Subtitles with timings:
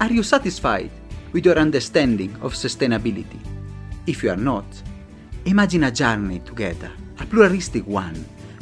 [0.00, 0.92] Are you satisfied
[1.32, 3.40] with your understanding of sustainability?
[4.06, 4.64] If you are not,
[5.44, 8.14] imagine a journey together, a pluralistic one,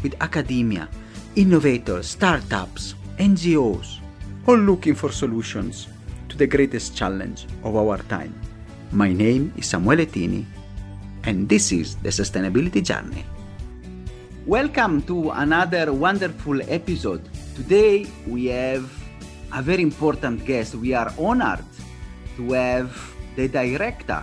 [0.03, 0.89] with academia,
[1.35, 3.99] innovators, startups, NGOs,
[4.47, 5.89] all looking for solutions
[6.31, 8.33] to the greatest challenge of our time.
[8.91, 10.47] My name is Samuele Tini,
[11.25, 13.27] and this is the Sustainability Journey.
[14.47, 17.29] Welcome to another wonderful episode.
[17.55, 18.91] Today we have
[19.53, 20.75] a very important guest.
[20.75, 21.65] We are honored
[22.37, 22.91] to have
[23.37, 24.23] the director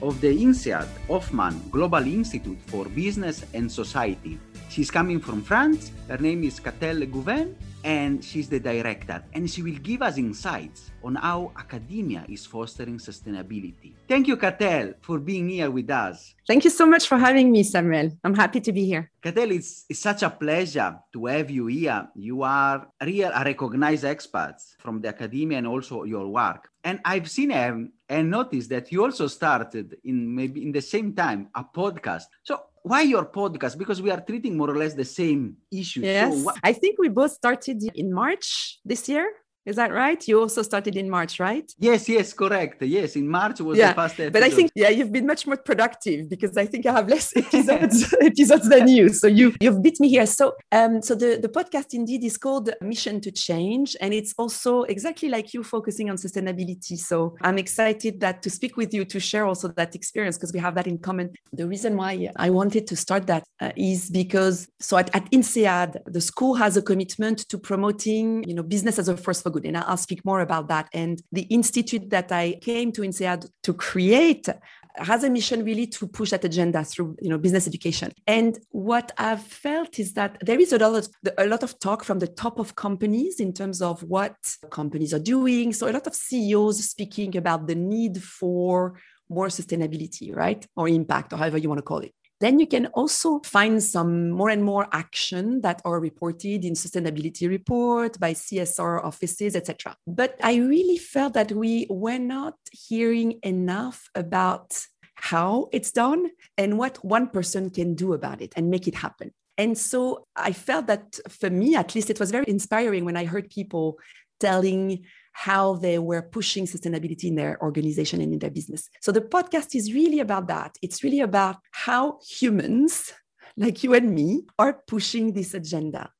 [0.00, 4.38] of the INSEAD Hoffmann Global Institute for Business and Society.
[4.68, 5.92] She's coming from France.
[6.08, 7.54] Her name is Katell Goulven,
[7.84, 9.22] and she's the director.
[9.32, 13.94] And she will give us insights on how academia is fostering sustainability.
[14.08, 16.34] Thank you, Katell, for being here with us.
[16.46, 18.12] Thank you so much for having me, Samuel.
[18.24, 19.10] I'm happy to be here.
[19.22, 22.08] Katell, it's, it's such a pleasure to have you here.
[22.14, 26.68] You are real a recognized experts from the academia and also your work.
[26.84, 31.14] And I've seen um, and noticed that you also started in maybe in the same
[31.14, 32.24] time a podcast.
[32.42, 33.78] So why your podcast?
[33.78, 36.04] Because we are treating more or less the same issues.
[36.04, 39.30] Yes, so I think we both started in March this year.
[39.64, 40.26] Is that right?
[40.26, 41.70] You also started in March, right?
[41.78, 42.82] Yes, yes, correct.
[42.82, 43.92] Yes, in March was yeah.
[43.92, 44.32] the first episode.
[44.32, 47.36] But I think yeah, you've been much more productive because I think I have less
[47.36, 49.08] episodes episodes than you.
[49.10, 50.26] So you you've beat me here.
[50.26, 54.82] So um so the the podcast indeed is called Mission to Change and it's also
[54.82, 56.98] exactly like you focusing on sustainability.
[56.98, 60.58] So I'm excited that to speak with you to share also that experience because we
[60.58, 61.30] have that in common.
[61.52, 65.98] The reason why I wanted to start that uh, is because so at, at INSEAD
[66.06, 69.64] the school has a commitment to promoting you know business as a force for good.
[69.64, 70.88] And I'll speak more about that.
[70.92, 74.48] And the institute that I came to INSEAD to create
[74.96, 79.10] has a mission really to push that agenda through you know business education and what
[79.16, 82.26] i've felt is that there is a lot of a lot of talk from the
[82.26, 84.36] top of companies in terms of what
[84.70, 88.98] companies are doing so a lot of ceos speaking about the need for
[89.30, 92.86] more sustainability right or impact or however you want to call it then you can
[92.86, 99.04] also find some more and more action that are reported in sustainability report by CSR
[99.04, 99.96] offices, etc.
[100.06, 106.78] But I really felt that we were not hearing enough about how it's done and
[106.78, 109.30] what one person can do about it and make it happen.
[109.56, 113.24] And so I felt that for me, at least, it was very inspiring when I
[113.26, 113.98] heard people
[114.40, 118.88] telling how they were pushing sustainability in their organization and in their business.
[119.00, 120.76] So the podcast is really about that.
[120.82, 123.12] It's really about how humans
[123.56, 126.10] like you and me are pushing this agenda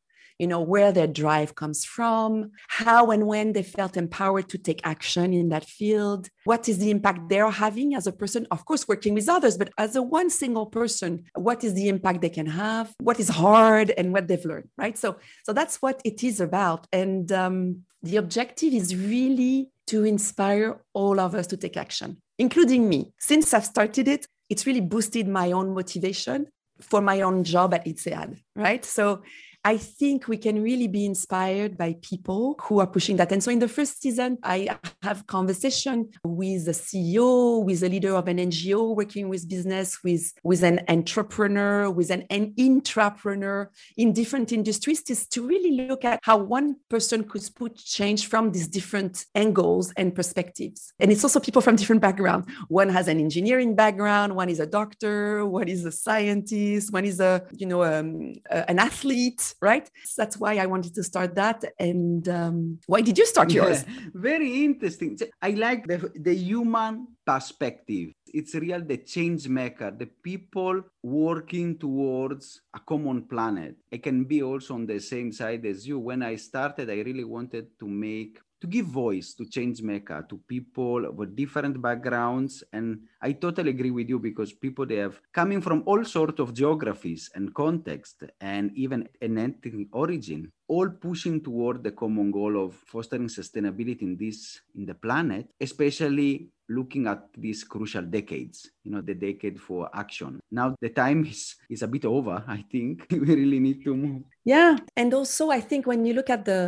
[0.42, 4.80] you know where their drive comes from how and when they felt empowered to take
[4.82, 6.28] action in that field.
[6.44, 8.48] What is the impact they're having as a person?
[8.50, 11.12] Of course working with others but as a one single person
[11.48, 12.92] what is the impact they can have?
[13.08, 14.98] What is hard and what they've learned right?
[14.98, 15.08] So
[15.47, 16.88] so that's what it is about.
[16.92, 22.88] And um, the objective is really to inspire all of us to take action including
[22.88, 23.00] me.
[23.20, 26.48] Since i've started it it's really boosted my own motivation
[26.82, 28.84] for my own job at INSEAD, right?
[28.84, 29.22] So
[29.64, 33.30] I think we can really be inspired by people who are pushing that.
[33.30, 38.16] And so in the first season, I have conversation with a CEO, with a leader
[38.16, 44.12] of an NGO working with business, with, with an entrepreneur, with an, an intrapreneur in
[44.12, 48.66] different industries to, to really look at how one person could put change from these
[48.66, 50.92] different angles and perspectives.
[50.98, 52.48] And it's also people from different backgrounds.
[52.66, 57.20] One has an engineering background, one is a doctor, one is a scientist, one is
[57.20, 59.90] a, you know, um, an athlete right?
[60.04, 61.64] So that's why I wanted to start that.
[61.78, 63.84] And um, why did you start yours?
[63.86, 65.18] Yeah, very interesting.
[65.40, 68.12] I like the, the human perspective.
[68.26, 73.76] It's real the change maker, the people working towards a common planet.
[73.92, 75.98] I can be also on the same side as you.
[75.98, 80.38] When I started, I really wanted to make to give voice to change maker to
[80.46, 82.62] people with different backgrounds.
[82.72, 86.54] And i totally agree with you because people they have coming from all sorts of
[86.54, 92.74] geographies and context and even an ethnic origin all pushing toward the common goal of
[92.92, 94.38] fostering sustainability in this
[94.74, 100.40] in the planet especially looking at these crucial decades you know the decade for action.
[100.50, 103.06] Now the time is is a bit over i think.
[103.10, 104.22] We really need to move.
[104.44, 106.60] Yeah and also i think when you look at the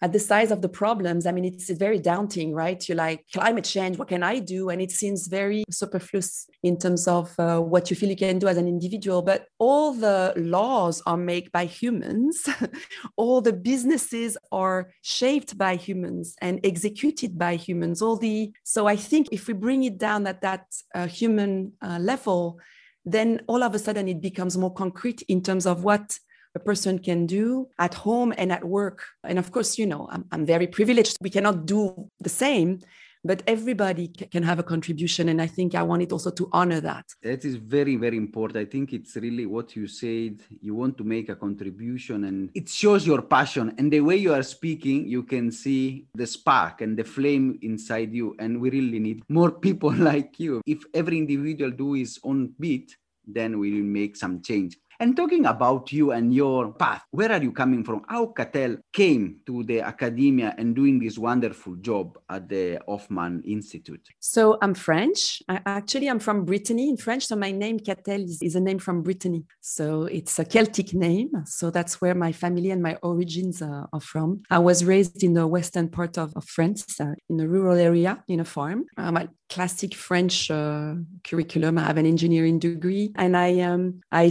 [0.00, 2.80] at the size of the problems i mean it's very daunting right?
[2.88, 4.70] You're like climate change what can i do?
[4.70, 8.48] And it seems very superfluous in terms of uh, what you feel you can do
[8.48, 9.22] as an individual.
[9.22, 12.48] But all the laws are made by humans.
[13.16, 18.96] All the businesses are shaped by humans and executed by humans all the so i
[18.96, 20.64] think if we bring it down at that
[20.94, 22.58] uh, human uh, level
[23.04, 26.18] then all of a sudden it becomes more concrete in terms of what
[26.54, 29.04] a person can do at home and at work.
[29.24, 31.16] And of course, you know, I'm, I'm very privileged.
[31.20, 32.80] We cannot do the same,
[33.28, 35.28] but everybody can have a contribution.
[35.28, 37.04] And I think I wanted also to honor that.
[37.22, 38.56] That is very, very important.
[38.56, 40.40] I think it's really what you said.
[40.62, 43.74] You want to make a contribution and it shows your passion.
[43.76, 48.14] And the way you are speaking, you can see the spark and the flame inside
[48.14, 48.34] you.
[48.38, 50.62] And we really need more people like you.
[50.64, 52.96] If every individual do his own bit,
[53.26, 54.78] then we will make some change.
[55.00, 58.02] And talking about you and your path, where are you coming from?
[58.08, 64.04] How Katell came to the academia and doing this wonderful job at the Hoffmann Institute?
[64.18, 65.40] So I'm French.
[65.48, 67.26] I, actually, I'm from Brittany in French.
[67.26, 69.44] So my name Katell is, is, a name from Brittany.
[69.60, 71.30] So it's a Celtic name.
[71.46, 74.42] So that's where my family and my origins uh, are from.
[74.50, 78.24] I was raised in the western part of, of France, uh, in a rural area,
[78.26, 78.86] in a farm.
[78.96, 81.78] I'm a classic French uh, curriculum.
[81.78, 84.28] I have an engineering degree, and I um, I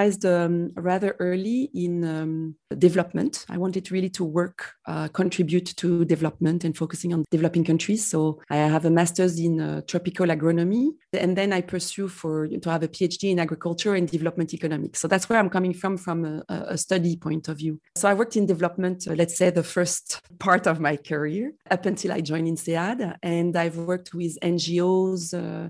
[0.00, 3.44] specialized um, rather early in um, development.
[3.48, 8.06] I wanted really to work, uh, contribute to development, and focusing on developing countries.
[8.06, 12.70] So I have a master's in uh, tropical agronomy, and then I pursue for to
[12.70, 15.00] have a PhD in agriculture and development economics.
[15.00, 17.80] So that's where I'm coming from, from a, a study point of view.
[17.96, 21.86] So I worked in development, uh, let's say, the first part of my career up
[21.86, 25.68] until I joined INSEAD, and I've worked with NGOs uh,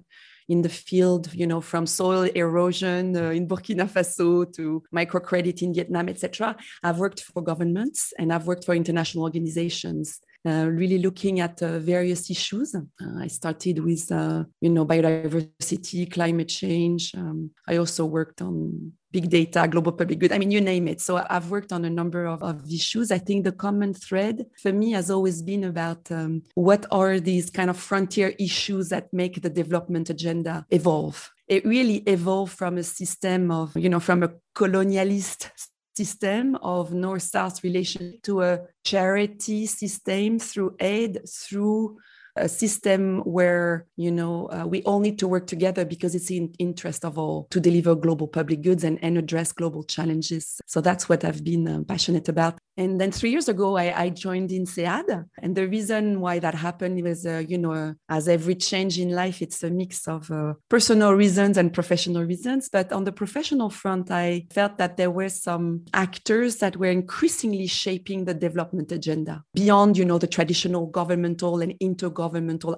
[0.50, 5.72] in the field, you know, from soil erosion uh, in Burkina Faso to microcredit in
[5.72, 6.56] Vietnam, etc.
[6.82, 10.20] I've worked for governments and I've worked for international organizations.
[10.46, 12.74] Uh, really looking at uh, various issues.
[12.74, 12.80] Uh,
[13.18, 17.14] I started with, you know, biodiversity, climate change.
[17.14, 20.32] Um, I also worked on big data, global public good.
[20.32, 21.00] I mean, you name it.
[21.00, 23.10] So I've worked on a number of, of issues.
[23.10, 27.50] I think the common thread for me has always been about um, what are these
[27.50, 31.30] kind of frontier issues that make the development agenda evolve.
[31.48, 35.50] It really evolved from a system of, you know, from a colonialist
[36.00, 41.98] system of north-south relation to a charity system through aid, through
[42.36, 46.52] a system where you know uh, we all need to work together because it's in
[46.58, 51.08] interest of all to deliver global public goods and, and address global challenges so that's
[51.08, 55.26] what i've been uh, passionate about and then three years ago, I, I joined INSEAD.
[55.42, 59.10] And the reason why that happened was, uh, you know, uh, as every change in
[59.10, 62.70] life, it's a mix of uh, personal reasons and professional reasons.
[62.72, 67.66] But on the professional front, I felt that there were some actors that were increasingly
[67.66, 72.19] shaping the development agenda beyond, you know, the traditional governmental and intergovernmental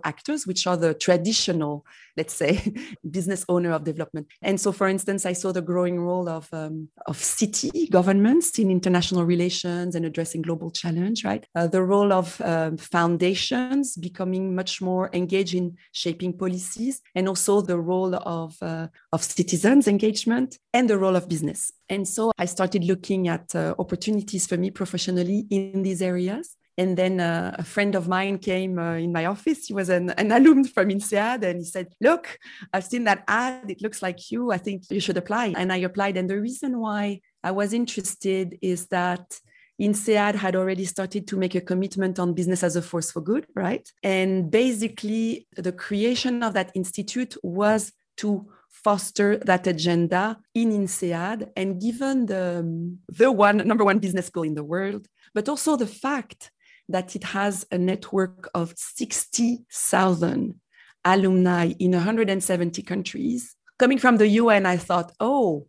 [0.04, 1.84] actors, which are the traditional,
[2.16, 2.74] let's say,
[3.10, 4.26] business owner of development.
[4.42, 8.70] And so, for instance, I saw the growing role of, um, of city governments in
[8.70, 11.44] international relations and addressing global challenge, right?
[11.54, 17.60] Uh, the role of um, foundations becoming much more engaged in shaping policies, and also
[17.60, 21.72] the role of, uh, of citizens engagement and the role of business.
[21.88, 26.56] And so I started looking at uh, opportunities for me professionally in these areas.
[26.78, 29.66] And then uh, a friend of mine came uh, in my office.
[29.66, 32.38] He was an, an alum from INSEAD and he said, Look,
[32.72, 33.70] I've seen that ad.
[33.70, 34.52] It looks like you.
[34.52, 35.54] I think you should apply.
[35.56, 36.16] And I applied.
[36.16, 39.38] And the reason why I was interested is that
[39.80, 43.46] INSEAD had already started to make a commitment on business as a force for good,
[43.54, 43.90] right?
[44.02, 51.50] And basically, the creation of that institute was to foster that agenda in INSEAD.
[51.56, 55.86] And given the, the one number one business school in the world, but also the
[55.86, 56.50] fact
[56.92, 60.60] that it has a network of 60,000
[61.04, 63.56] alumni in 170 countries.
[63.78, 65.66] Coming from the UN, I thought, oh,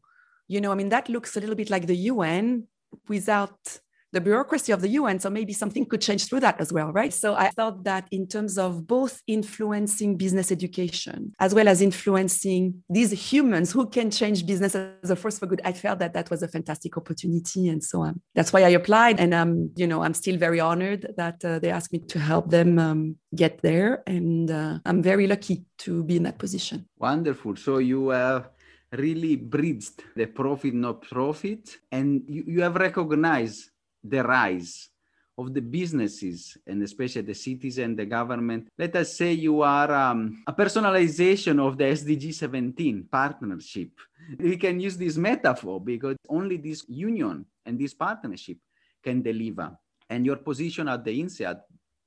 [0.48, 2.68] you know, I mean, that looks a little bit like the UN
[3.08, 3.80] without
[4.14, 5.20] the bureaucracy of the UN.
[5.20, 7.14] So maybe something could change through that as well, right?
[7.14, 12.84] So I thought that in terms of both influencing business education as well as influencing
[12.90, 16.30] these humans who can change business as a force for good, I felt that that
[16.30, 17.68] was a fantastic opportunity.
[17.68, 19.20] And so um, that's why I applied.
[19.20, 22.52] And um, you know, I'm still very honored that uh, they asked me to help
[22.52, 24.04] them um, get there.
[24.06, 26.88] And uh, I'm very lucky to be in that position.
[27.00, 27.56] Wonderful.
[27.56, 28.50] So you have
[28.92, 33.72] really bridged the profit not profit and you, you have recognized
[34.04, 34.90] the rise
[35.38, 38.68] of the businesses and especially the cities and the government.
[38.78, 43.90] Let us say you are um, a personalization of the SDG 17 partnership.
[44.38, 48.58] We can use this metaphor because only this union and this partnership
[49.04, 49.76] can deliver.
[50.10, 51.60] And your position at the INSEAD,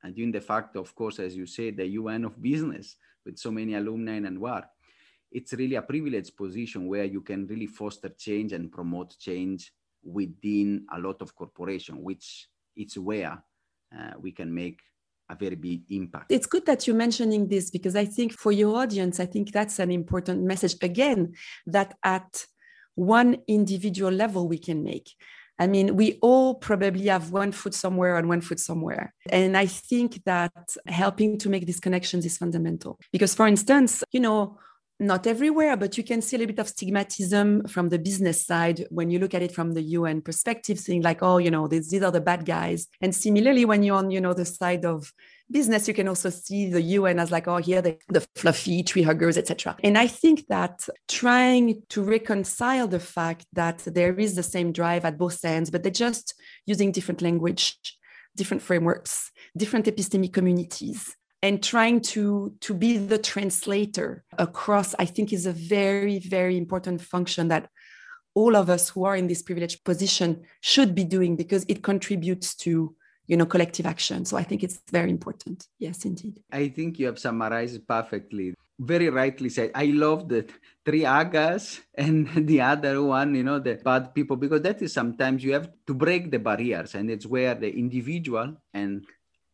[0.02, 3.50] and in the fact, of course, as you say, the UN of business with so
[3.50, 4.66] many alumni and work,
[5.32, 9.72] it's really a privileged position where you can really foster change and promote change
[10.06, 13.42] within a lot of corporation, which it's where
[13.96, 14.80] uh, we can make
[15.28, 16.30] a very big impact.
[16.30, 19.78] It's good that you're mentioning this because I think for your audience, I think that's
[19.78, 21.34] an important message again
[21.66, 22.46] that at
[22.94, 25.10] one individual level we can make.
[25.58, 29.14] I mean, we all probably have one foot somewhere and one foot somewhere.
[29.30, 32.98] And I think that helping to make these connections is fundamental.
[33.10, 34.58] Because, for instance, you know,
[34.98, 38.86] not everywhere, but you can see a little bit of stigmatism from the business side
[38.90, 41.90] when you look at it from the UN perspective, saying like, oh, you know, these,
[41.90, 42.86] these are the bad guys.
[43.00, 45.12] And similarly, when you're on, you know, the side of
[45.50, 49.02] business, you can also see the UN as like, oh, here the, the fluffy tree
[49.02, 49.76] huggers, etc.
[49.84, 55.04] And I think that trying to reconcile the fact that there is the same drive
[55.04, 56.34] at both ends, but they're just
[56.64, 57.76] using different language,
[58.34, 65.32] different frameworks, different epistemic communities and trying to to be the translator across i think
[65.32, 67.68] is a very very important function that
[68.36, 72.54] all of us who are in this privileged position should be doing because it contributes
[72.54, 72.94] to
[73.26, 74.24] you know collective action.
[74.24, 75.66] So i think it's very important.
[75.78, 76.42] Yes indeed.
[76.52, 78.54] I think you have summarized perfectly.
[78.78, 79.70] Very rightly said.
[79.74, 80.46] I love the
[80.84, 85.42] three agas and the other one you know the bad people because that is sometimes
[85.42, 89.04] you have to break the barriers and it's where the individual and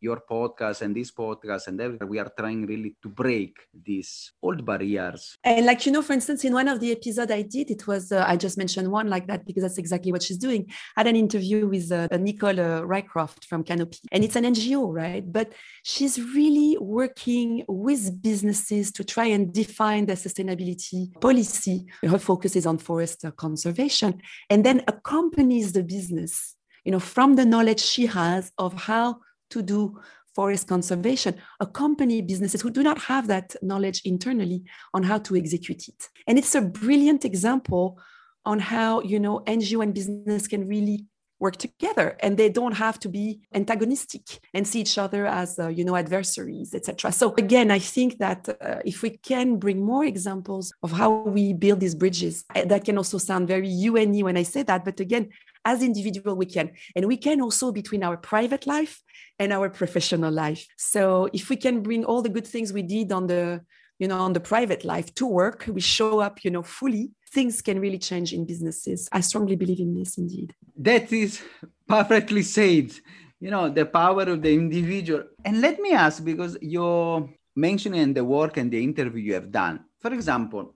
[0.02, 2.08] your podcast and this podcast and everything.
[2.08, 5.38] We are trying really to break these old barriers.
[5.44, 8.10] And like, you know, for instance, in one of the episodes I did, it was,
[8.10, 10.66] uh, I just mentioned one like that because that's exactly what she's doing.
[10.96, 14.92] I had an interview with uh, Nicole uh, Rycroft from Canopy, and it's an NGO,
[14.92, 15.24] right?
[15.30, 15.52] But
[15.84, 21.86] she's really working with businesses to try and define their sustainability policy.
[22.02, 27.44] Her focus is on forest conservation and then accompanies the business you know from the
[27.44, 29.18] knowledge she has of how
[29.52, 30.00] to do
[30.34, 31.34] forest conservation.
[31.60, 34.62] Accompany businesses who do not have that knowledge internally
[34.94, 36.08] on how to execute it.
[36.26, 37.98] And it's a brilliant example
[38.44, 41.06] on how you know ngo and business can really
[41.38, 45.66] work together and they don't have to be antagonistic and see each other as uh,
[45.68, 50.04] you know adversaries etc so again i think that uh, if we can bring more
[50.04, 54.44] examples of how we build these bridges that can also sound very uni when i
[54.44, 55.28] say that but again
[55.64, 59.02] as individual we can and we can also between our private life
[59.38, 60.66] and our professional life.
[60.76, 63.62] So if we can bring all the good things we did on the
[63.98, 67.62] you know on the private life to work we show up you know fully things
[67.62, 69.08] can really change in businesses.
[69.12, 70.54] I strongly believe in this indeed.
[70.76, 71.40] That is
[71.88, 72.92] perfectly said.
[73.40, 75.24] You know the power of the individual.
[75.44, 79.80] And let me ask because you're mentioning the work and the interview you have done
[79.98, 80.74] for example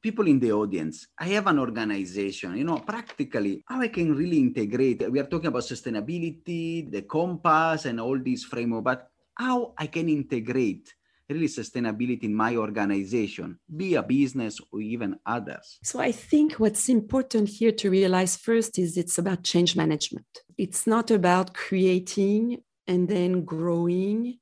[0.00, 4.38] people in the audience, I have an organization, you know, practically how I can really
[4.38, 5.10] integrate.
[5.10, 10.08] We are talking about sustainability, the compass, and all these framework, but how I can
[10.08, 10.94] integrate
[11.28, 15.78] really sustainability in my organization, be a business or even others?
[15.82, 20.26] So I think what's important here to realize first is it's about change management.
[20.56, 24.38] It's not about creating and then growing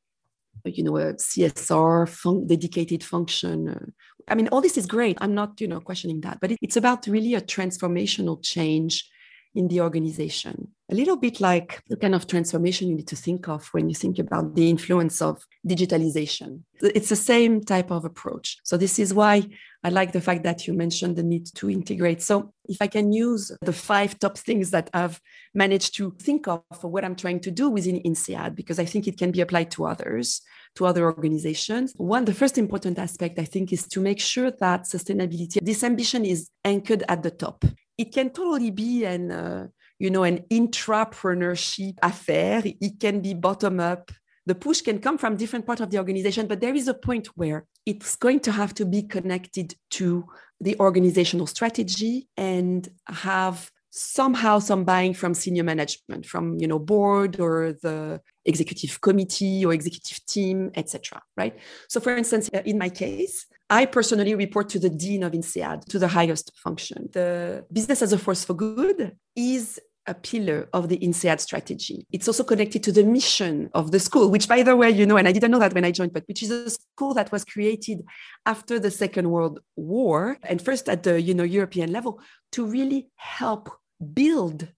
[0.64, 3.84] you know a csr fun- dedicated function uh,
[4.28, 5.18] I mean, all this is great.
[5.20, 9.08] I'm not, you know, questioning that, but it's about really a transformational change
[9.54, 10.73] in the organization.
[10.90, 13.94] A little bit like the kind of transformation you need to think of when you
[13.94, 16.60] think about the influence of digitalization.
[16.82, 18.58] It's the same type of approach.
[18.64, 19.48] So, this is why
[19.82, 22.20] I like the fact that you mentioned the need to integrate.
[22.20, 25.18] So, if I can use the five top things that I've
[25.54, 29.08] managed to think of for what I'm trying to do within INSEAD, because I think
[29.08, 30.42] it can be applied to others,
[30.74, 31.94] to other organizations.
[31.96, 36.26] One, the first important aspect, I think, is to make sure that sustainability, this ambition
[36.26, 37.64] is anchored at the top
[37.96, 39.66] it can totally be an uh,
[39.98, 42.62] you know an intrapreneurship affair.
[42.64, 44.10] It can be bottom up.
[44.46, 47.28] The push can come from different parts of the organization but there is a point
[47.34, 50.26] where it's going to have to be connected to
[50.60, 57.38] the organizational strategy and have somehow some buying from senior management from you know board
[57.38, 61.56] or the executive committee or executive team etc right?
[61.88, 65.98] So for instance in my case I personally report to the Dean of INSEAD, to
[65.98, 67.08] the highest function.
[67.12, 72.06] The business as a force for good is a pillar of the INSEAD strategy.
[72.12, 75.16] It's also connected to the mission of the school, which, by the way, you know,
[75.16, 77.44] and I didn't know that when I joined, but which is a school that was
[77.44, 78.04] created
[78.44, 82.20] after the Second World War and first at the you know European level
[82.52, 83.70] to really help
[84.12, 84.68] build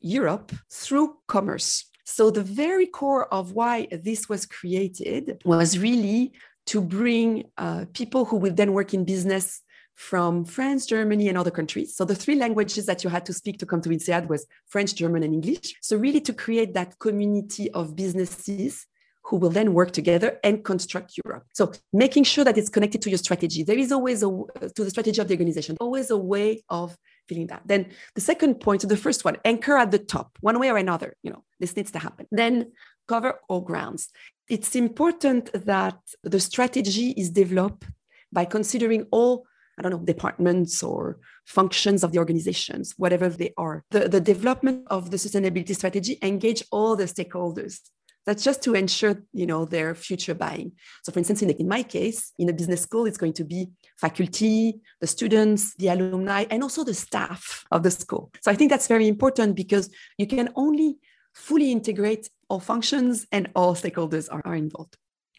[0.00, 1.84] Europe through commerce.
[2.04, 6.32] So the very core of why this was created was really
[6.66, 9.60] to bring uh, people who will then work in business
[9.94, 11.94] from France, Germany, and other countries.
[11.96, 14.94] So the three languages that you had to speak to come to INSEAD was French,
[14.94, 15.74] German, and English.
[15.80, 18.86] So really to create that community of businesses
[19.24, 21.44] who will then work together and construct Europe.
[21.54, 23.62] So making sure that it's connected to your strategy.
[23.62, 27.46] There is always a to the strategy of the organization, always a way of feeling
[27.46, 27.62] that.
[27.64, 31.16] Then the second point, the first one, anchor at the top, one way or another.
[31.22, 32.26] You know, this needs to happen.
[32.30, 32.72] Then
[33.08, 34.10] cover all grounds.
[34.48, 37.84] It's important that the strategy is developed
[38.32, 39.46] by considering all
[39.78, 43.84] I don't know, departments or functions of the organizations, whatever they are.
[43.90, 47.80] The, the development of the sustainability strategy engage all the stakeholders.
[48.26, 50.72] That's just to ensure, you know, their future buying.
[51.02, 53.70] So for instance, in, in my case, in a business school, it's going to be
[53.98, 58.30] faculty, the students, the alumni, and also the staff of the school.
[58.40, 60.96] So I think that's very important because you can only
[61.34, 64.96] fully integrate all functions and all stakeholders are, are involved.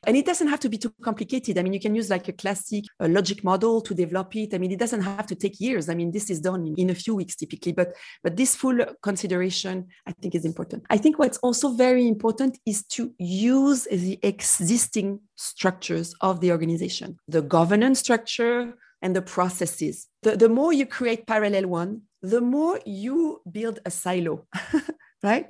[0.08, 1.58] And it doesn't have to be too complicated.
[1.58, 4.54] I mean, you can use like a classic uh, logic model to develop it.
[4.54, 5.90] I mean, it doesn't have to take years.
[5.90, 7.94] I mean, this is done in, in a few weeks typically, but
[8.24, 10.86] but this full consideration, I think, is important.
[10.90, 17.18] I think what's also very important is to use the existing structures of the organization,
[17.28, 20.08] the governance structure and the processes.
[20.24, 24.48] The, the more you create parallel one, the more you build a silo,
[25.24, 25.48] right?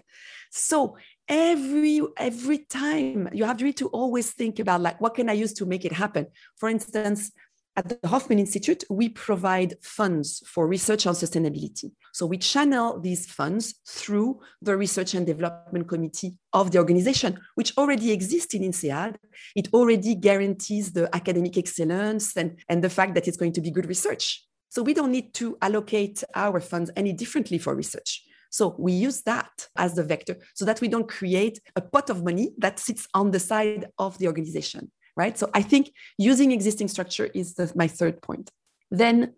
[0.52, 5.54] So every every time you have to always think about like what can i use
[5.54, 6.28] to make it happen?
[6.58, 7.32] For instance
[7.78, 11.92] at the hoffmann institute we provide funds for research on sustainability.
[12.14, 17.78] So we channel these funds through the research and development committee of the organization which
[17.78, 19.16] already exists in INSEAD.
[19.56, 23.72] It already guarantees the academic excellence and, and the fact that it's going to be
[23.72, 24.46] good research.
[24.70, 28.25] So we don't need to allocate our funds any differently for research
[28.56, 32.24] so we use that as the vector so that we don't create a pot of
[32.24, 35.38] money that sits on the side of the organization, right?
[35.38, 38.52] So I think using existing structure is the, my third point.
[38.90, 39.34] Then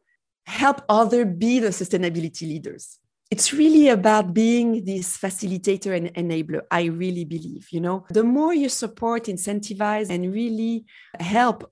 [0.45, 2.99] help other be the sustainability leaders.
[3.31, 6.61] It's really about being this facilitator and enabler.
[6.69, 10.85] I really believe, you know, the more you support, incentivize, and really
[11.19, 11.69] help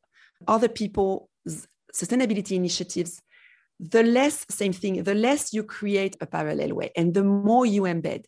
[0.48, 1.28] other people's
[1.94, 3.22] sustainability initiatives
[3.79, 7.84] the less, same thing, the less you create a parallel way and the more you
[7.84, 8.25] embed.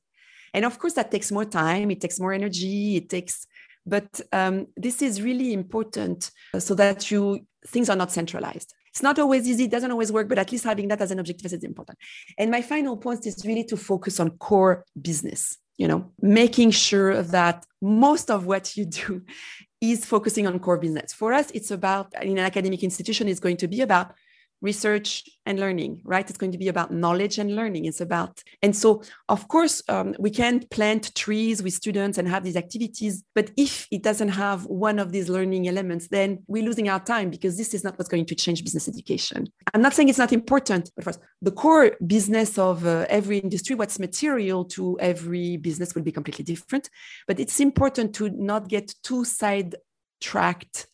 [0.54, 3.46] And of course, that takes more time, it takes more energy, it takes,
[3.86, 8.74] but um, this is really important so that you things are not centralized.
[8.90, 11.20] It's not always easy, it doesn't always work, but at least having that as an
[11.20, 11.98] objective is important.
[12.38, 17.22] And my final point is really to focus on core business, you know, making sure
[17.22, 19.22] that most of what you do
[19.82, 21.14] is focusing on core business.
[21.14, 24.14] For us, it's about in an academic institution, it's going to be about
[24.62, 26.28] research and learning right?
[26.30, 27.86] It's going to be about knowledge and learning.
[27.86, 32.44] It's about and so of course um, we can plant trees with students and have
[32.44, 36.90] these activities but if it doesn't have one of these learning elements then we're losing
[36.90, 39.48] our time because this is not what's going to change business education.
[39.74, 43.76] I'm not saying it's not important but first the core business of uh, every industry
[43.76, 46.90] what's material to every business will be completely different
[47.28, 49.76] but it's important to not get too side
[50.20, 50.88] tracked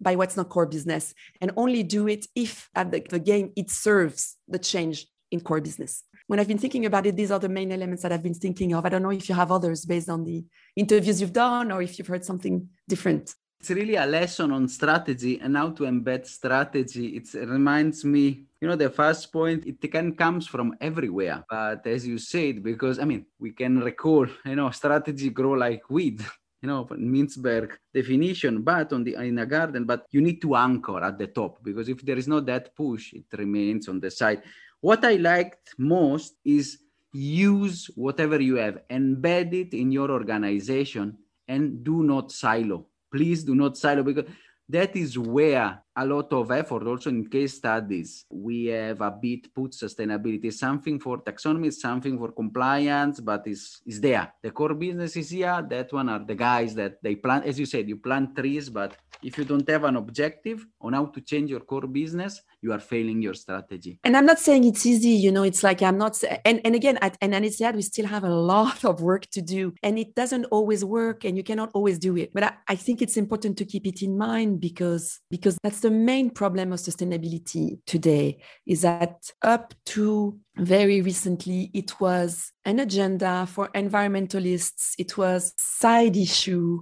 [0.00, 3.70] by what's not core business and only do it if at the, the game it
[3.70, 6.04] serves the change in core business.
[6.26, 8.74] When I've been thinking about it, these are the main elements that I've been thinking
[8.74, 8.86] of.
[8.86, 10.44] I don't know if you have others based on the
[10.76, 13.34] interviews you've done or if you've heard something different.
[13.58, 17.08] It's really a lesson on strategy and how to embed strategy.
[17.08, 21.44] It's, it reminds me, you know, the first point, it can comes from everywhere.
[21.48, 25.82] But as you said, because I mean, we can recall, you know, strategy grow like
[25.90, 26.24] weed
[26.62, 31.02] you know Mintzberg definition but on the in a garden but you need to anchor
[31.02, 34.42] at the top because if there is not that push it remains on the side.
[34.80, 36.78] What i liked most is
[37.12, 41.16] use whatever you have embed it in your organization
[41.48, 42.86] and do not silo.
[43.12, 44.26] Please do not silo because
[44.68, 48.24] that is where a lot of effort also in case studies.
[48.30, 54.00] We have a bit put sustainability something for taxonomy something for compliance but is is
[54.00, 54.32] there.
[54.42, 55.64] The core business is here.
[55.68, 58.96] That one are the guys that they plant as you said you plant trees but
[59.22, 62.80] if you don't have an objective on how to change your core business you are
[62.92, 63.98] failing your strategy.
[64.04, 66.98] And i'm not saying it's easy you know it's like i'm not and, and again
[67.00, 70.84] at INSEAD we still have a lot of work to do and it doesn't always
[70.84, 72.32] work and you cannot always do it.
[72.32, 75.89] But I, I think it's important to keep it in mind because because that's the
[75.90, 83.46] main problem of sustainability today is that up to very recently it was an agenda
[83.46, 86.80] for environmentalists it was side issue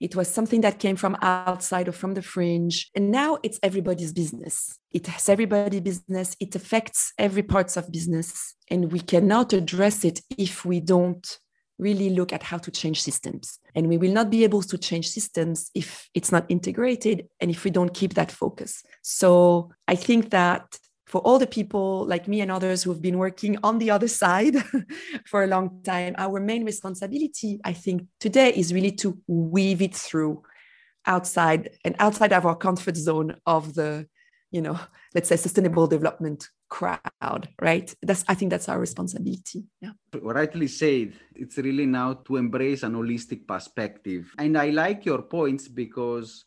[0.00, 2.90] it was something that came from outside or from the fringe.
[2.94, 4.78] And now it's everybody's business.
[4.92, 6.36] It has everybody's business.
[6.40, 8.56] It affects every parts of business.
[8.70, 11.38] And we cannot address it if we don't
[11.80, 13.58] really look at how to change systems.
[13.74, 17.64] And we will not be able to change systems if it's not integrated and if
[17.64, 18.82] we don't keep that focus.
[19.02, 23.18] So I think that for all the people like me and others who have been
[23.18, 24.54] working on the other side
[25.26, 29.94] for a long time, our main responsibility, I think, today is really to weave it
[29.94, 30.42] through
[31.06, 34.06] outside and outside of our comfort zone of the,
[34.52, 34.78] you know,
[35.14, 37.88] let's say sustainable development crowd, right?
[38.00, 39.60] That's I think that's our responsibility.
[39.84, 39.94] Yeah.
[40.14, 44.32] Rightly said, it's really now to embrace an holistic perspective.
[44.38, 46.46] And I like your points because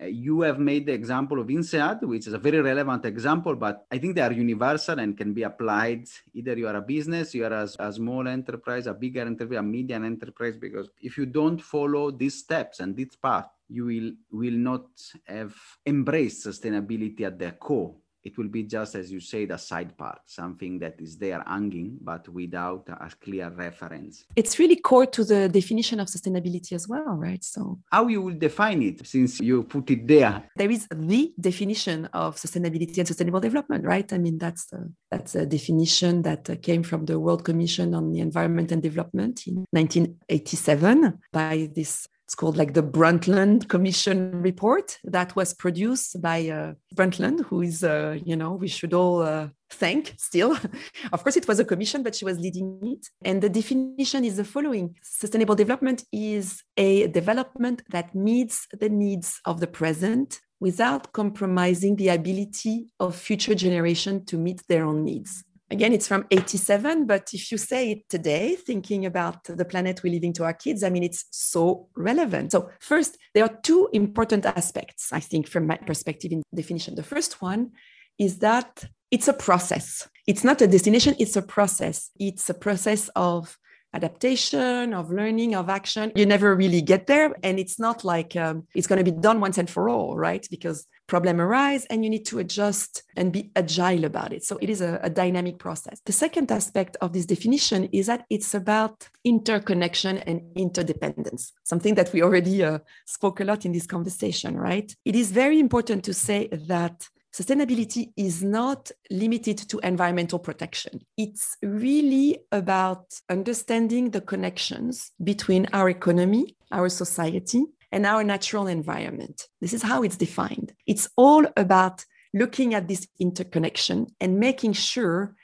[0.00, 3.76] Uh, you have made the example of INSEAD, which is a very relevant example, but
[3.90, 6.04] I think they are universal and can be applied
[6.38, 9.62] either you are a business, you are a, a small enterprise, a bigger enterprise, a
[9.62, 14.58] medium enterprise, because if you don't follow these steps and this path, you will will
[14.70, 14.86] not
[15.26, 17.92] have embraced sustainability at their core
[18.28, 21.90] it will be just as you say the side part something that is there hanging
[22.10, 24.14] but without a clear reference.
[24.36, 27.42] It's really core to the definition of sustainability as well right?
[27.54, 27.60] So
[27.96, 30.34] how you will define it since you put it there?
[30.56, 34.08] there is the definition of sustainability and sustainable development right?
[34.12, 38.20] I mean that's the, that's a definition that came from the world commission on the
[38.20, 45.34] environment and development in 1987 by this it's called like the Brundtland Commission report that
[45.34, 50.14] was produced by uh, Brundtland, who is, uh, you know, we should all uh, thank
[50.18, 50.54] still.
[51.14, 53.08] of course, it was a commission, but she was leading it.
[53.24, 59.40] And the definition is the following Sustainable development is a development that meets the needs
[59.46, 65.44] of the present without compromising the ability of future generation to meet their own needs
[65.70, 70.12] again it's from 87 but if you say it today thinking about the planet we're
[70.12, 74.46] leaving to our kids i mean it's so relevant so first there are two important
[74.46, 77.70] aspects i think from my perspective in definition the first one
[78.18, 83.08] is that it's a process it's not a destination it's a process it's a process
[83.16, 83.56] of
[83.94, 86.12] adaptation, of learning, of action.
[86.14, 87.34] You never really get there.
[87.42, 90.46] And it's not like um, it's going to be done once and for all, right?
[90.50, 94.44] Because problem arise and you need to adjust and be agile about it.
[94.44, 96.00] So it is a, a dynamic process.
[96.04, 102.12] The second aspect of this definition is that it's about interconnection and interdependence, something that
[102.12, 104.94] we already uh, spoke a lot in this conversation, right?
[105.04, 111.00] It is very important to say that sustainability is not limited to environmental protection.
[111.16, 119.46] It's really about understanding the connections between our economy, our society, and our natural environment.
[119.60, 120.72] This is how it's defined.
[120.86, 125.34] It's all about looking at this interconnection and making sure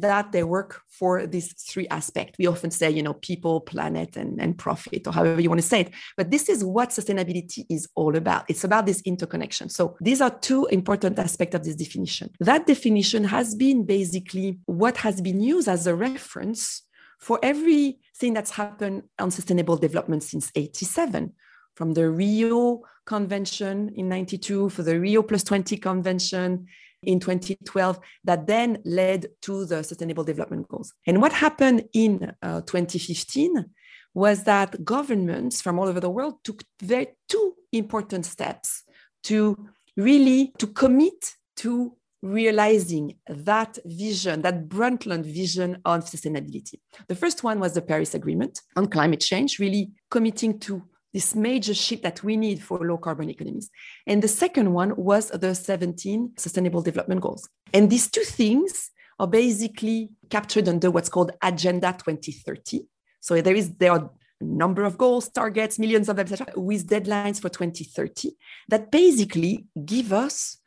[0.00, 2.36] that they work for these three aspects.
[2.38, 5.66] We often say, you know, people, planet, and, and profit, or however you want to
[5.66, 5.92] say it.
[6.16, 8.44] But this is what sustainability is all about.
[8.48, 9.68] It's about this interconnection.
[9.68, 12.30] So these are two important aspects of this definition.
[12.40, 16.82] That definition has been basically what has been used as a reference
[17.20, 21.32] for everything that's happened on sustainable development since 87
[21.74, 26.66] from the rio convention in 92 for the rio plus 20 convention
[27.02, 30.92] in 2012 that then led to the Sustainable Development Goals.
[31.06, 33.66] And what happened in uh, 2015
[34.14, 38.84] was that governments from all over the world took very two important steps
[39.24, 46.76] to really to commit to realizing that vision, that Brundtland vision on sustainability.
[47.06, 50.82] The first one was the Paris Agreement on climate change, really committing to
[51.14, 53.70] this major shift that we need for low carbon economies.
[54.06, 57.48] And the second one was the 17 Sustainable Development Goals.
[57.72, 62.80] And these two things are basically captured under what's called Agenda 2030.
[63.20, 66.88] So there is there are a number of goals, targets, millions of them, etc., with
[66.88, 68.32] deadlines for 2030
[68.68, 70.58] that basically give us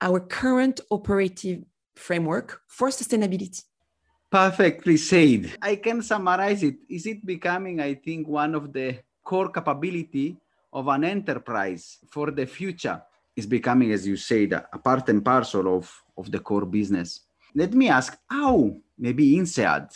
[0.00, 1.62] our current operative
[1.94, 3.62] framework for sustainability.
[4.30, 5.52] Perfectly said.
[5.60, 6.76] I can summarize it.
[6.88, 10.36] Is it becoming, I think, one of the core capability
[10.72, 13.02] of an enterprise for the future
[13.36, 17.20] is becoming, as you said, a part and parcel of, of the core business.
[17.54, 19.88] Let me ask how maybe INSEAD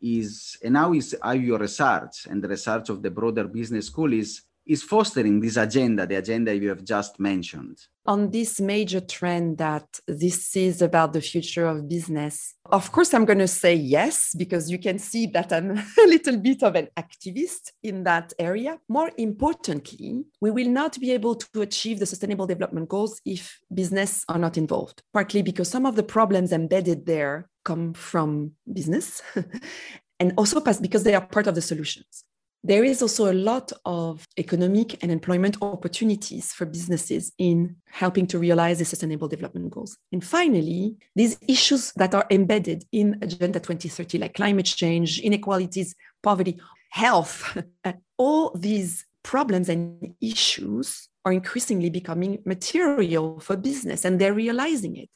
[0.00, 4.12] is, and how is how your research and the research of the broader business school
[4.12, 7.78] is is fostering this agenda, the agenda you have just mentioned?
[8.06, 13.24] On this major trend that this is about the future of business, of course, I'm
[13.24, 15.70] going to say yes, because you can see that I'm
[16.04, 18.78] a little bit of an activist in that area.
[18.88, 24.24] More importantly, we will not be able to achieve the Sustainable Development Goals if business
[24.28, 29.22] are not involved, partly because some of the problems embedded there come from business.
[30.20, 32.24] and also because they are part of the solutions.
[32.62, 38.38] There is also a lot of economic and employment opportunities for businesses in helping to
[38.38, 39.96] realize the sustainable development goals.
[40.12, 46.60] And finally, these issues that are embedded in Agenda 2030, like climate change, inequalities, poverty,
[46.90, 47.56] health,
[48.18, 55.08] all these problems and issues are increasingly becoming material for business, and they're realizing it.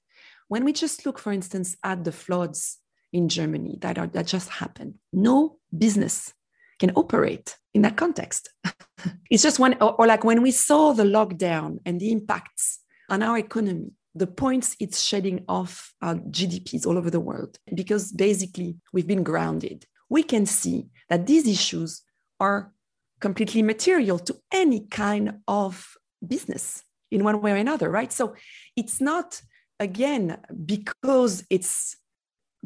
[0.48, 2.78] When we just look, for instance, at the floods
[3.12, 6.32] in Germany that, are, that just happened, no business
[6.84, 8.50] can operate in that context.
[9.30, 13.22] it's just one, or, or, like when we saw the lockdown and the impacts on
[13.22, 18.76] our economy, the points it's shedding off our GDPs all over the world, because basically
[18.92, 19.86] we've been grounded.
[20.10, 22.02] We can see that these issues
[22.38, 22.72] are
[23.20, 28.12] completely material to any kind of business in one way or another, right?
[28.12, 28.34] So
[28.76, 29.40] it's not,
[29.80, 31.96] again, because it's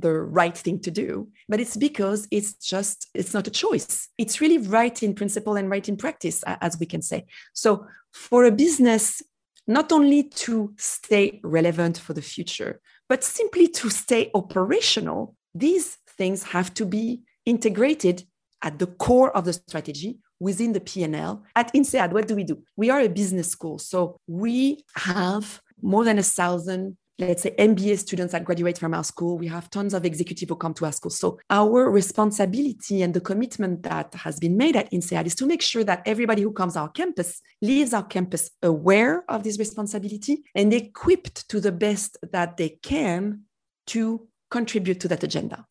[0.00, 4.40] the right thing to do but it's because it's just it's not a choice it's
[4.40, 8.50] really right in principle and right in practice as we can say so for a
[8.50, 9.22] business
[9.66, 16.42] not only to stay relevant for the future but simply to stay operational these things
[16.42, 18.24] have to be integrated
[18.62, 21.42] at the core of the strategy within the P&L.
[21.54, 22.62] At INSEAD, what do we do?
[22.76, 23.78] We are a business school.
[23.78, 29.02] So we have more than a thousand let's say MBA students that graduate from our
[29.02, 29.38] school.
[29.38, 31.10] We have tons of executives who come to our school.
[31.10, 35.62] So our responsibility and the commitment that has been made at INSEAD is to make
[35.62, 40.72] sure that everybody who comes our campus leaves our campus aware of this responsibility and
[40.72, 43.42] equipped to the best that they can
[43.88, 45.66] to contribute to that agenda.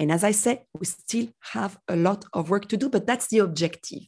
[0.00, 3.28] And as I say, we still have a lot of work to do, but that's
[3.28, 4.02] the objective.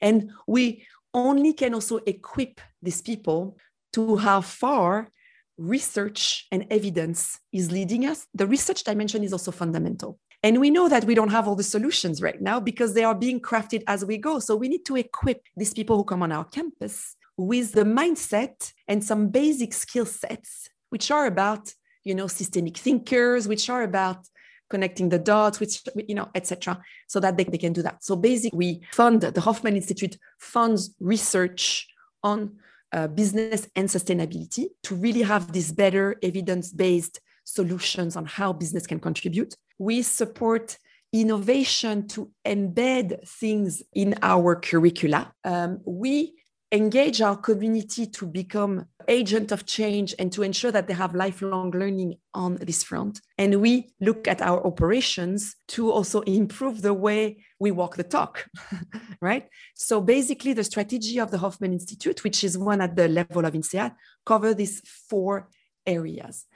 [0.00, 3.56] And we only can also equip these people
[3.92, 5.08] to how far
[5.56, 8.26] research and evidence is leading us.
[8.34, 10.18] The research dimension is also fundamental.
[10.42, 13.14] And we know that we don't have all the solutions right now because they are
[13.14, 14.38] being crafted as we go.
[14.40, 18.72] So we need to equip these people who come on our campus with the mindset
[18.86, 21.72] and some basic skill sets, which are about,
[22.04, 24.28] you know, systemic thinkers, which are about
[24.68, 28.04] connecting the dots, which, you know, etc., so that they, they can do that.
[28.04, 31.88] So basically, we fund, the Hoffmann Institute funds research
[32.22, 32.56] on
[32.94, 38.86] uh, business and sustainability to really have these better evidence based solutions on how business
[38.86, 39.56] can contribute.
[39.78, 40.78] We support
[41.12, 45.32] innovation to embed things in our curricula.
[45.44, 46.34] Um, we
[46.72, 51.70] engage our community to become agent of change and to ensure that they have lifelong
[51.70, 53.20] learning on this front.
[53.38, 58.46] And we look at our operations to also improve the way we walk the talk
[59.20, 59.48] right?
[59.74, 63.54] So basically the strategy of the hoffmann institute which is one at the level of
[63.54, 63.92] INSEAD
[64.24, 65.48] cover these four
[65.86, 66.46] areas.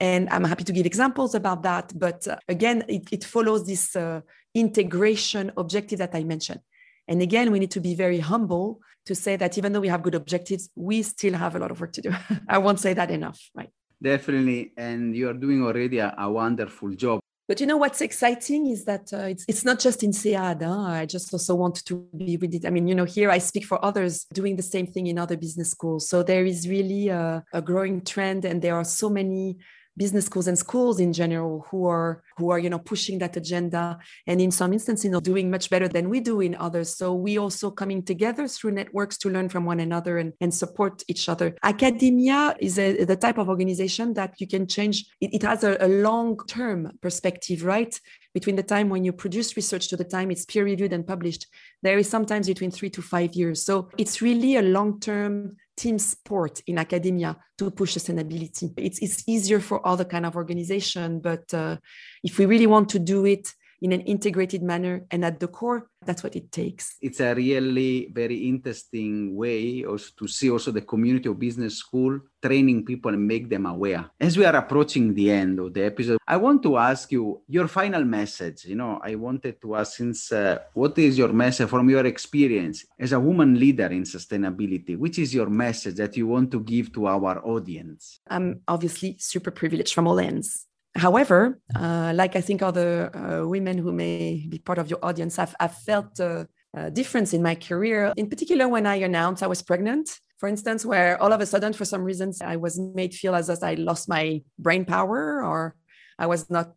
[0.00, 3.96] And i'm happy to give examples about that but uh, again it, it, follows this
[3.96, 4.20] uh,
[4.54, 6.60] integration objective that i mentioned
[7.08, 10.02] and again, we need to be very humble to say that even though we have
[10.02, 12.12] good objectives, we still have a lot of work to do.
[12.48, 13.70] I won't say that enough, right?
[14.00, 14.72] Definitely.
[14.76, 17.20] And you are doing already a, a wonderful job.
[17.48, 20.62] But you know what's exciting is that uh, it's it's not just INSEAD.
[20.62, 20.82] Huh?
[20.82, 22.66] I just also want to be with it.
[22.66, 25.38] I mean, you know, here I speak for others doing the same thing in other
[25.38, 26.10] business schools.
[26.10, 29.56] So there is really a, a growing trend, and there are so many
[29.98, 33.98] business schools and schools in general who are who are you know pushing that agenda
[34.26, 36.96] and in some instances you know doing much better than we do in others.
[36.96, 41.02] So we also coming together through networks to learn from one another and, and support
[41.08, 41.56] each other.
[41.62, 45.06] Academia is a, the type of organization that you can change.
[45.20, 48.00] It, it has a, a long term perspective right?
[48.34, 51.46] Between the time when you produce research to the time it's peer reviewed and published
[51.82, 53.62] there is sometimes between three to five years.
[53.62, 58.72] So it's really a long term team sport in academia to push sustainability.
[58.76, 61.76] It's, it's easier for other kind of organization, but uh,
[62.22, 65.88] if we really want to do it in an integrated manner and at the core
[66.04, 66.96] that's what it takes.
[67.00, 72.20] It's a really very interesting way also to see also the community of business school
[72.40, 74.08] training people and make them aware.
[74.20, 77.68] As we are approaching the end of the episode i want to ask you your
[77.68, 78.64] final message.
[78.66, 82.84] You know i wanted to ask since uh, what is your message from your experience
[82.98, 84.96] as a woman leader in sustainability?
[84.96, 88.20] Which is your message that you want to give to our audience?
[88.28, 90.66] I'm obviously super privileged from all ends
[90.98, 95.38] However, uh, like I think other uh, women who may be part of your audience,
[95.38, 99.46] I've, I've felt a, a, difference in my career, in particular when I announced I
[99.46, 100.10] was pregnant.
[100.38, 103.48] For instance, where all of a sudden, for some reasons, I was made feel as
[103.48, 105.76] if I lost my brain power or
[106.18, 106.70] I was not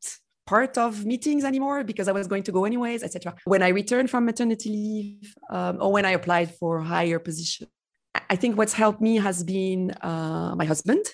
[0.45, 3.36] part of meetings anymore because I was going to go anyways, etc.
[3.45, 7.67] When I returned from maternity leave um, or when I applied for higher position,
[8.29, 11.05] I think what's helped me has been uh, my husband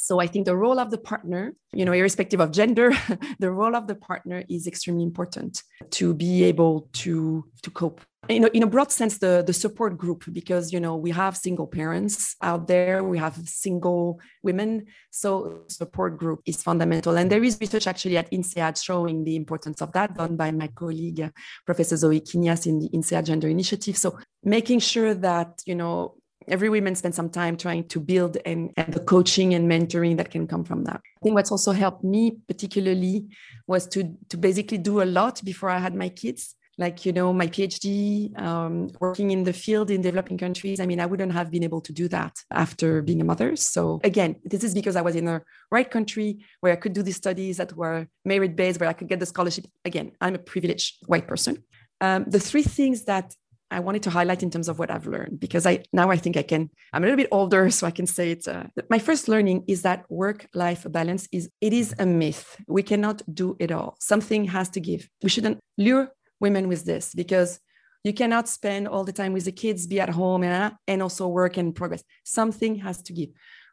[0.00, 2.90] so I think the role of the partner, you know, irrespective of gender,
[3.38, 8.00] the role of the partner is extremely important to be able to to cope.
[8.28, 11.36] You know, in a broad sense, the the support group, because you know we have
[11.36, 17.18] single parents out there, we have single women, so support group is fundamental.
[17.18, 20.68] And there is research actually at INSEAD showing the importance of that, done by my
[20.68, 21.30] colleague
[21.66, 23.98] Professor Zoe Kinias in the INSEAD Gender Initiative.
[23.98, 26.19] So making sure that you know
[26.50, 30.30] every woman spends some time trying to build and, and the coaching and mentoring that
[30.30, 31.00] can come from that.
[31.04, 33.26] I think what's also helped me particularly
[33.66, 36.54] was to to basically do a lot before I had my kids.
[36.78, 40.80] Like you know, my PhD, um, working in the field in developing countries.
[40.80, 43.54] I mean, I wouldn't have been able to do that after being a mother.
[43.56, 47.02] So again, this is because I was in the right country where I could do
[47.02, 49.66] these studies that were merit based, where I could get the scholarship.
[49.84, 51.64] Again, I'm a privileged white person.
[52.00, 53.34] Um, the three things that
[53.70, 56.36] I wanted to highlight in terms of what I've learned because I now I think
[56.36, 56.70] I can.
[56.92, 58.48] I'm a little bit older, so I can say it.
[58.48, 62.56] Uh, my first learning is that work-life balance is it is a myth.
[62.66, 63.96] We cannot do it all.
[64.00, 65.08] Something has to give.
[65.22, 67.60] We shouldn't lure women with this because
[68.02, 71.28] you cannot spend all the time with the kids, be at home, and, and also
[71.28, 72.02] work and progress.
[72.24, 73.28] Something has to give,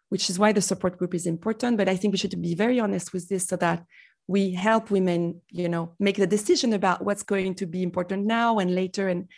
[0.09, 1.77] which is why the support group is important.
[1.77, 3.83] But I think we should be very honest with this so that
[4.27, 8.59] we help women, you know, make the decision about what's going to be important now
[8.59, 9.29] and later and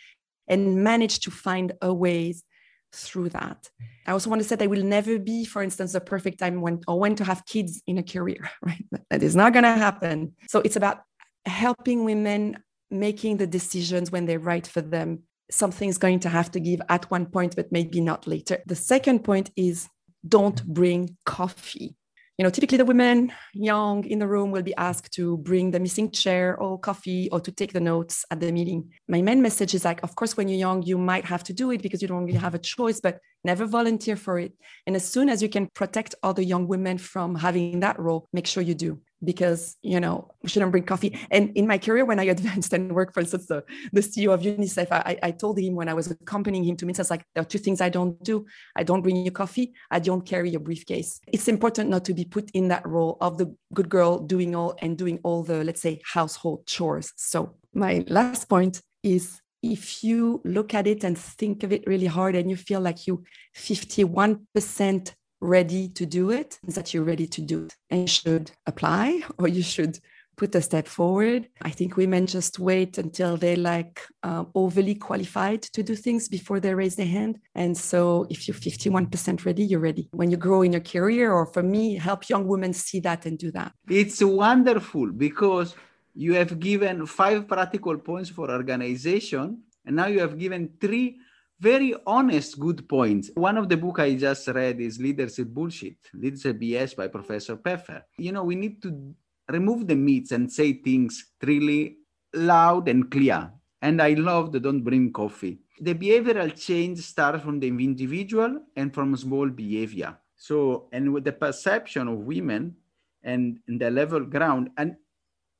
[0.50, 2.44] and manage to find a ways
[2.92, 3.70] through that.
[4.06, 6.80] I also want to say there will never be, for instance, a perfect time when
[6.88, 8.84] or when to have kids in a career, right?
[9.10, 10.34] That is not going to happen.
[10.48, 11.02] So it's about
[11.46, 12.58] helping women
[12.90, 15.20] making the decisions when they're right for them.
[15.50, 18.58] Something's going to have to give at one point, but maybe not later.
[18.66, 19.88] The second point is
[20.26, 21.96] don't bring coffee.
[22.40, 25.78] You know, typically the women young in the room will be asked to bring the
[25.78, 28.92] missing chair or coffee or to take the notes at the meeting.
[29.08, 31.70] My main message is like, of course, when you're young, you might have to do
[31.70, 34.54] it because you don't really have a choice, but never volunteer for it.
[34.86, 38.46] And as soon as you can protect other young women from having that role, make
[38.46, 41.18] sure you do because you know we shouldn't bring coffee.
[41.30, 44.40] And in my career when i advanced and worked for instance the, the ceo of
[44.40, 47.46] unicef I, I told him when i was accompanying him to meetings like there are
[47.46, 48.46] two things i don't do.
[48.76, 49.72] I don't bring you coffee.
[49.90, 51.20] I don't carry your briefcase.
[51.26, 54.74] It's important not to be put in that role of the good girl doing all
[54.80, 57.12] and doing all the let's say household chores.
[57.16, 62.06] So my last point is if you look at it and think of it really
[62.06, 63.24] hard and you feel like you
[63.56, 69.48] 51% ready to do it that you're ready to do it and should apply or
[69.48, 69.98] you should
[70.40, 71.48] put a step forward.
[71.60, 76.60] I think women just wait until they're like uh, overly qualified to do things before
[76.60, 77.38] they raise their hand.
[77.54, 80.08] And so if you're 51% ready, you're ready.
[80.12, 83.36] When you grow in your career, or for me, help young women see that and
[83.38, 83.72] do that.
[83.90, 85.74] It's wonderful because
[86.14, 91.18] you have given five practical points for organization, and now you have given three
[91.60, 93.30] very honest, good points.
[93.34, 98.02] One of the book I just read is Leadership Bullshit, Leadership BS by Professor Pfeffer.
[98.16, 99.14] You know, we need to
[99.48, 101.98] remove the myths and say things really
[102.32, 103.52] loud and clear.
[103.82, 105.58] And I love the don't bring coffee.
[105.80, 110.16] The behavioral change starts from the individual and from small behavior.
[110.36, 112.76] So, and with the perception of women
[113.22, 114.96] and, and the level ground and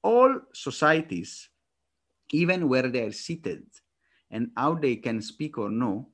[0.03, 1.51] all societies,
[2.33, 3.65] even where they are seated,
[4.31, 6.09] and how they can speak or no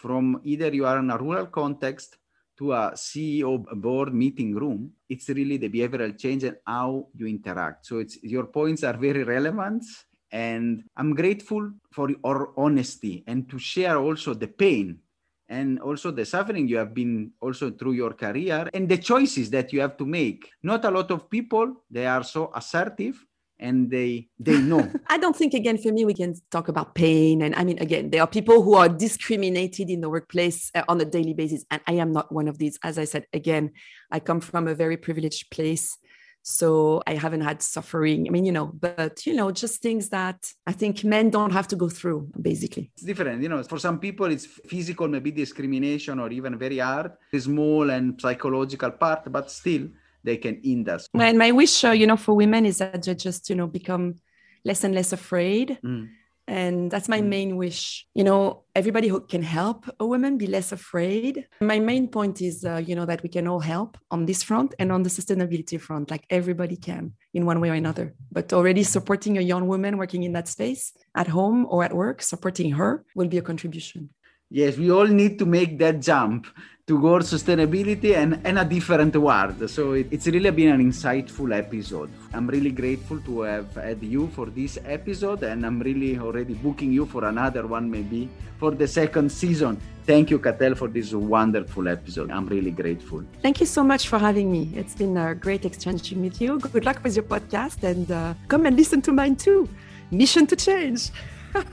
[0.00, 2.16] from either you are in a rural context
[2.56, 7.86] to a CEO board meeting room, it's really the behavioral change and how you interact.
[7.86, 9.84] So it's your points are very relevant.
[10.32, 15.00] And I'm grateful for your honesty and to share also the pain
[15.48, 19.72] and also the suffering you have been also through your career and the choices that
[19.72, 20.48] you have to make.
[20.62, 23.26] Not a lot of people, they are so assertive
[23.60, 24.90] and they they know.
[25.08, 27.42] I don't think again for me we can talk about pain.
[27.42, 31.00] And i mean again there are people who are discriminated in the workplace uh, on
[31.00, 31.64] a daily basis.
[31.70, 32.78] And i am not one of these.
[32.82, 33.72] As i said again
[34.10, 35.98] i come from a very privileged place.
[36.42, 38.26] So i haven't had suffering.
[38.26, 41.68] I mean you know but you know just things that i think men don't have
[41.68, 42.90] to go through basically.
[42.94, 47.12] It's different you know for some people it's physical maybe discrimination or even very hard
[47.38, 49.88] small and psychological part but still
[50.24, 50.98] they can hinder.
[51.14, 54.16] And my wish, uh, you know, for women is that they just, you know, become
[54.64, 55.78] less and less afraid.
[55.84, 56.10] Mm.
[56.46, 57.28] And that's my mm.
[57.28, 58.06] main wish.
[58.12, 61.46] You know, everybody who can help a woman be less afraid.
[61.60, 64.74] My main point is, uh, you know, that we can all help on this front
[64.78, 68.14] and on the sustainability front, like everybody can in one way or another.
[68.32, 72.20] But already supporting a young woman working in that space at home or at work,
[72.20, 74.10] supporting her will be a contribution.
[74.50, 76.48] Yes, we all need to make that jump
[76.90, 79.70] towards sustainability and, and a different world.
[79.70, 82.10] So it, it's really been an insightful episode.
[82.34, 86.92] I'm really grateful to have had you for this episode, and I'm really already booking
[86.92, 89.80] you for another one, maybe for the second season.
[90.04, 92.32] Thank you, Katell, for this wonderful episode.
[92.32, 93.22] I'm really grateful.
[93.40, 94.72] Thank you so much for having me.
[94.74, 96.58] It's been a great exchanging with you.
[96.58, 99.68] Good luck with your podcast, and uh, come and listen to mine too.
[100.10, 101.10] Mission to change.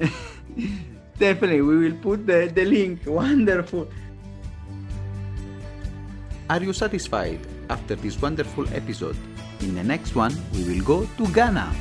[1.18, 3.06] Definitely, we will put the, the link.
[3.06, 3.88] Wonderful.
[6.48, 9.16] Are you satisfied after this wonderful episode?
[9.60, 11.74] In the next one, we will go to Ghana.